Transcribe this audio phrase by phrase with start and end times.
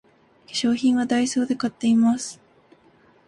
[0.47, 2.39] 化粧品はダイソーで買っています